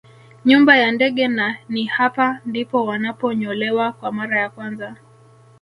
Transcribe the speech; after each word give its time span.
Nyumba 0.45 0.75
ya 0.77 0.91
ndege 0.91 1.27
na 1.27 1.57
ni 1.69 1.85
hapa 1.85 2.39
ndipo 2.45 2.85
wanaponyolewa 2.85 3.91
kwa 3.93 4.11
mara 4.11 4.39
ya 4.39 4.49
kwanza 4.49 4.95